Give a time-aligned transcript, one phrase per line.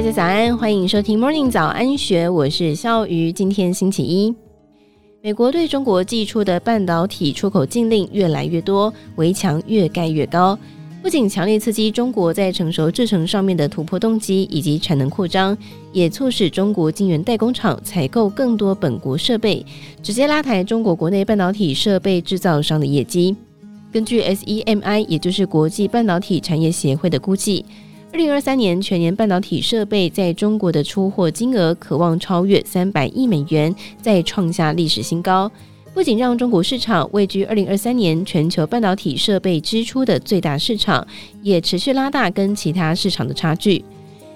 [0.00, 3.30] 大家早安，欢迎收听 Morning 早安学，我是肖鱼。
[3.30, 4.34] 今天星期一，
[5.22, 10.58] 美国对中国寄出的半导体出口禁令越来越多，围墙越盖越高，
[11.02, 15.54] 不仅强烈刺激中国在成熟制程上面的突破动机以及产能扩张，
[15.92, 19.62] 也促使中国晶圆代工厂采购更多本国设备，
[20.02, 23.36] 直接拉抬中国国内半导体设备制造商的业绩。
[23.92, 27.66] 根据 SEMI，也就是国际半导体产业协会的估计。
[28.12, 35.50] 二零二三年全年半导体设备在中国的出货金额可望超越三百亿美元，再创下历史新高。
[35.94, 41.06] 不仅让中国市场位居二零二三年全球半导体设备支出的最大市场，
[41.40, 43.84] 也持续拉大跟其他市场的差距。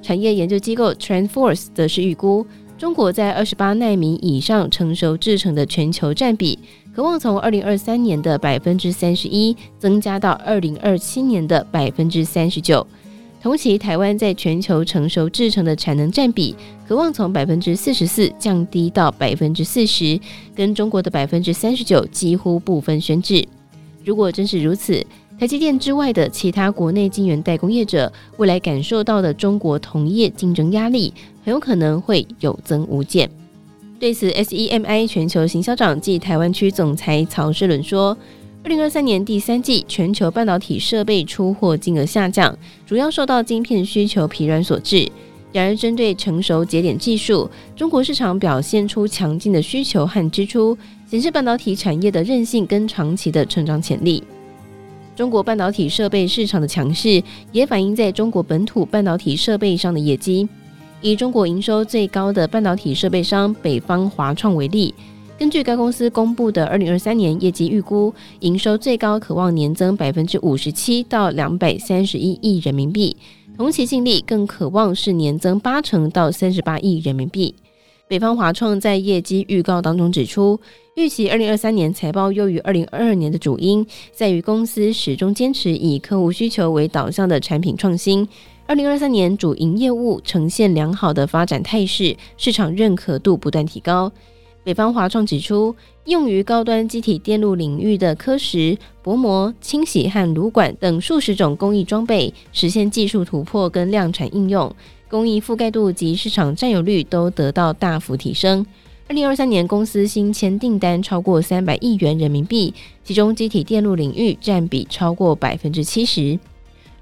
[0.00, 2.46] 产业研究机构 TrendForce 则是预估，
[2.78, 6.56] 中国在二十八奈米以上成熟制程的全球占比，
[6.94, 12.86] 可望从二零二三年的百分之三十一增加到二零二七年的百分之三十九。
[13.46, 16.52] 同期，台湾在全球成熟制程的产能占比，
[16.88, 20.18] 可望从百分之四十四降低到百分之四十，
[20.52, 23.46] 跟中国的百分之三十九几乎不分轩輊。
[24.04, 25.00] 如果真是如此，
[25.38, 33.30] 台积电之外的其他国内晶圆代工业者，未来感受到的中国同业竞争压力，很有可能会有增无减。
[34.00, 38.18] 对此，SEMI 全球行销长暨台湾区总裁曹世伦说。
[38.66, 42.52] 二零二三年第三季全球半导体设备出货金额下降，
[42.84, 45.08] 主要受到晶片需求疲软所致。
[45.52, 50.76] 然而，针对成熟节点技术，中国市场表现出强劲的需求和支出，
[51.08, 54.20] 显示半导体产业的韧性跟长期的成长潜力。
[55.14, 57.22] 中国半导体设备市场的强势，
[57.52, 60.48] 也反映在中国本土半导体设备上的业绩。
[61.00, 64.92] 以中国营收最高的半导体设备商北方华创为例。
[65.38, 73.14] 根据该公司公布的二零二三年业绩预估，营收最高可望年增百分之五十七到两百三十一亿人民币，
[73.54, 77.54] 同期净利更可望是年增八成到三十八亿人民币。
[78.08, 80.58] 北方华创在业绩预告当中指出，
[80.94, 88.26] 预期二零二三年财报优于二零二二年的主因，在于公司始终坚持以客户需求为导向的产品创新。
[88.66, 94.10] 二零二三年主营业务呈现良好的发展态势，市场认可度不断提高。
[94.66, 104.74] 北方华创指出，用于高端机体电路领域的刻蚀、薄膜、清洗和炉管等数十种工艺装备，实现技术突破跟量产应用，
[105.08, 108.66] 工艺覆盖度及市场占有率都得到大幅提升。
[109.06, 112.74] 二零二三年，公司新签订单超过三百亿元人民币，
[113.04, 116.36] 其中机体电路领域占比超过百分之七十。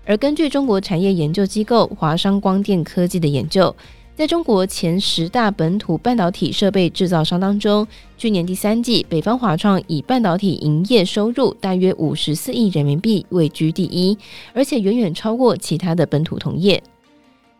[0.05, 3.75] 而根据中国产业研究机构华商光电科技的研究。
[4.17, 7.85] 在中国前十大本土半导体设备制造商当中，
[8.17, 14.17] 去年第三季，北方华创以半导体营业收入大约五十四亿人民币位居第一，
[14.53, 16.81] 而且远远超过其他的本土同业。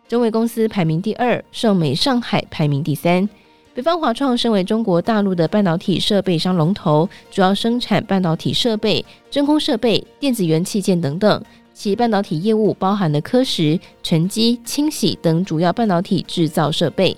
[0.07, 3.27] 中微公司排名第二，盛美上海排名第三。
[3.75, 11.43] 北方华创身为中国大陆的半导体设备商龙头，主要生产半导体设备、真空设备、电子元器件等等。
[11.73, 17.17] 其半导体业务包含了刻蚀、沉积、清洗等主要半导体制造设备。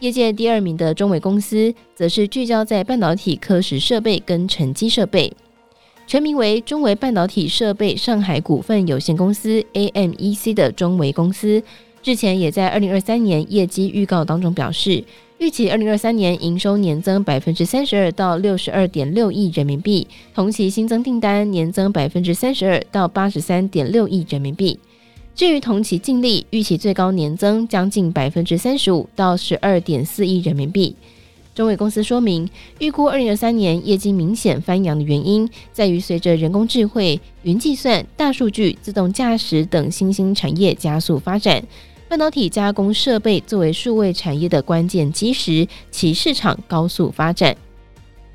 [0.00, 5.32] 业界第二名的中微公司，则是聚焦在半导体刻蚀设备跟沉积设备。
[6.08, 11.62] 全名为中微半导体设备上海股份有限公司 （AMEC） 的中微公司，
[12.02, 15.04] 日前也在二零二三年业绩预告当中表示。
[15.38, 24.78] 预期二零二三年营收年增百分之三十二到六十二点六亿人民币，同期新增订单年增百分之三十二到八十三点六亿人民币。
[25.34, 30.96] 至于同期净利，预期最高年增将近百分之三十五到十二点四亿人民币。
[31.54, 32.48] 中伟公司说明，
[32.78, 41.62] 预估二零二三年业绩明显翻扬的原因，在于随着人工智慧、云计算、大数据、自动驾驶等新兴产业加速发展。
[42.08, 47.56] 半导体加工设备作为数位产业的关键基石，其市场高速发展。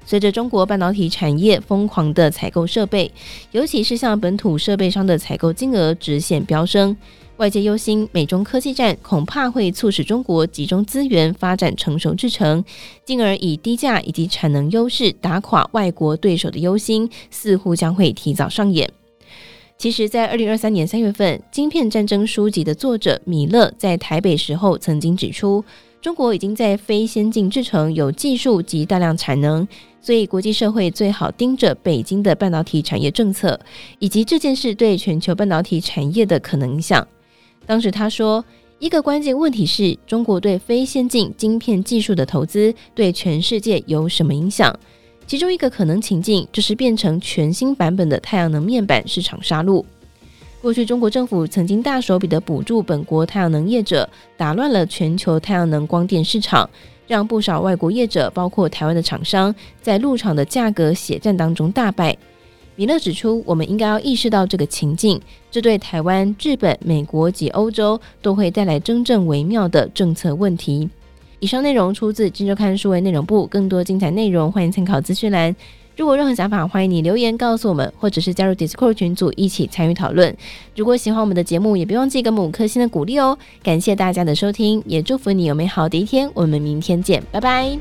[0.06, 3.09] 随着中国半导体产业疯狂的采购设备，
[3.52, 6.96] 尤其是向本土设备商的采购金额直线飙升，
[7.38, 12.62] 外界忧心美中科技战恐怕会促使中国集中资源发展成熟制程，
[13.06, 18.91] 进而以低价以及产能优势打垮外国对手的忧心，似乎将会提早上演。
[19.81, 25.66] 其实，在二零二三年三月份，《晶片战争》书籍的作者米勒在台北时候曾经指出，
[25.99, 29.67] 中国已经在非先进制程有技术及大量产能，
[29.99, 33.59] 所以国际社会最好盯着北京的半导体产业政策，
[33.97, 37.07] 以及这件事对全球半导体产业的可能影响。
[37.66, 38.45] 当时他说，
[38.78, 44.79] 一个关键问题是中国对非先进晶片技术的投资对全世界有什么影响？
[45.31, 49.81] 其中一个可能情境就是变成全新版本的太阳能面板市场杀戮。
[50.61, 56.69] 过去中国政府曾经大手笔的补助本国太阳能业者，打乱了全球太阳能光电市场，
[57.07, 62.17] 让不少外国业者，包括台湾的厂商，在入场的价格血战当中大败。
[62.75, 65.17] 米勒指出，我们应该要意识到这个情境，
[65.49, 70.89] 这对台湾、日本、美国及欧洲都会带来真正微妙的政策问题。
[71.41, 75.55] 以上内容出自《今周刊》数位内容部，更多精彩内容欢迎参考资讯栏。
[75.97, 80.38] 如果任何想法，欢迎你留言告诉我们，或者是加入 Discord 群组一起参与讨论。
[80.76, 83.35] 如果喜欢我们的节目，也别忘记给我们五颗星的鼓励哦！
[83.64, 86.29] 感谢大家的收听，也祝福你有美好的一天。
[86.35, 87.76] 我们明天见，拜拜。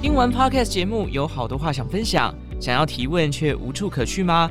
[0.00, 4.50] 听完 Podcast 节目，有好多话想分享，想要提问却无处可去吗？